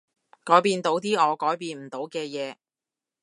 [0.43, 2.55] 改變到啲我改變唔到嘅嘢